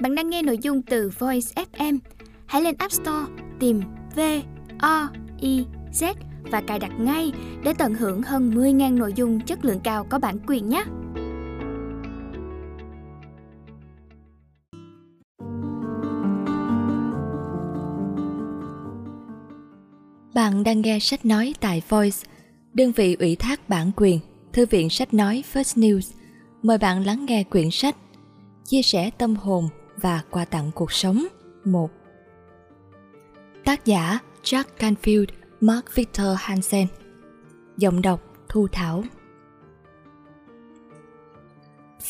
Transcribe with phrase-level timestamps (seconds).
[0.00, 1.98] Bạn đang nghe nội dung từ Voice FM.
[2.46, 3.26] Hãy lên App Store
[3.60, 3.80] tìm
[4.16, 4.20] V
[4.78, 5.08] O
[5.40, 7.32] I Z và cài đặt ngay
[7.64, 10.84] để tận hưởng hơn 10.000 nội dung chất lượng cao có bản quyền nhé.
[20.34, 22.18] Bạn đang nghe sách nói tại Voice,
[22.74, 24.20] đơn vị ủy thác bản quyền,
[24.52, 26.12] Thư viện sách nói First News.
[26.62, 27.96] Mời bạn lắng nghe quyển sách
[28.64, 31.26] Chia sẻ tâm hồn và quà tặng cuộc sống.
[31.64, 31.90] 1
[33.64, 35.26] Tác giả Jack Canfield,
[35.60, 36.86] Mark Victor Hansen.
[37.76, 39.04] Giọng đọc Thu Thảo.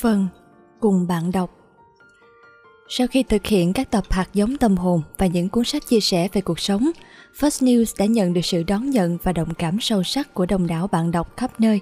[0.00, 0.26] Phần
[0.80, 1.50] Cùng bạn đọc.
[2.88, 6.00] Sau khi thực hiện các tập hạt giống tâm hồn và những cuốn sách chia
[6.00, 6.90] sẻ về cuộc sống,
[7.38, 10.66] First News đã nhận được sự đón nhận và đồng cảm sâu sắc của đông
[10.66, 11.80] đảo bạn đọc khắp nơi.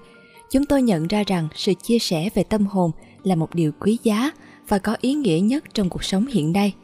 [0.50, 2.90] Chúng tôi nhận ra rằng sự chia sẻ về tâm hồn
[3.22, 4.30] là một điều quý giá
[4.72, 6.74] và có ý nghĩa nhất trong cuộc sống hiện nay.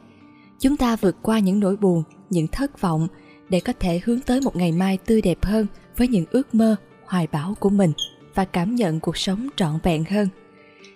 [0.61, 3.09] Chúng ta vượt qua những nỗi buồn, những thất vọng
[3.49, 6.77] để có thể hướng tới một ngày mai tươi đẹp hơn với những ước mơ,
[7.07, 7.93] hoài bão của mình
[8.35, 10.29] và cảm nhận cuộc sống trọn vẹn hơn.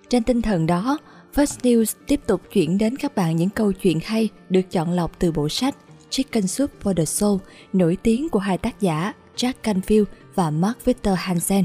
[0.09, 0.99] Trên tinh thần đó,
[1.35, 5.19] First News tiếp tục chuyển đến các bạn những câu chuyện hay được chọn lọc
[5.19, 5.77] từ bộ sách
[6.11, 7.41] Chicken Soup for the Soul
[7.73, 10.05] nổi tiếng của hai tác giả Jack Canfield
[10.35, 11.65] và Mark Victor Hansen.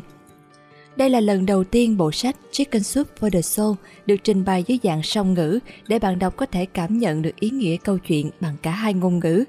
[0.97, 4.63] Đây là lần đầu tiên bộ sách Chicken Soup for the Soul được trình bày
[4.67, 7.97] dưới dạng song ngữ để bạn đọc có thể cảm nhận được ý nghĩa câu
[7.97, 9.43] chuyện bằng cả hai ngôn ngữ.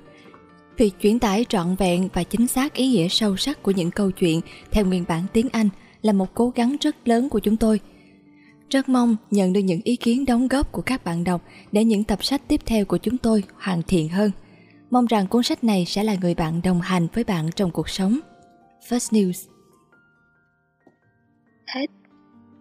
[0.77, 4.11] Việc chuyển tải trọn vẹn và chính xác ý nghĩa sâu sắc của những câu
[4.11, 4.41] chuyện
[4.71, 5.69] theo nguyên bản tiếng Anh
[6.03, 7.81] là một cố gắng rất lớn của chúng tôi.
[8.71, 12.05] Rất mong nhận được những ý kiến đóng góp của các bạn đọc để những
[12.05, 14.31] tập sách tiếp theo của chúng tôi hoàn thiện hơn.
[14.91, 17.89] Mong rằng cuốn sách này sẽ là người bạn đồng hành với bạn trong cuộc
[17.89, 18.19] sống.
[18.89, 19.58] First News